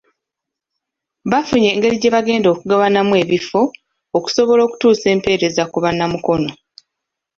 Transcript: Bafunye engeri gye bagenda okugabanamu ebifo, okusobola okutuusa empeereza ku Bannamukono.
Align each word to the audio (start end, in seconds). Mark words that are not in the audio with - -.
Bafunye 1.31 1.69
engeri 1.75 1.95
gye 2.01 2.13
bagenda 2.15 2.47
okugabanamu 2.53 3.13
ebifo, 3.23 3.61
okusobola 4.17 4.61
okutuusa 4.63 5.05
empeereza 5.15 5.63
ku 5.71 5.77
Bannamukono. 5.83 6.51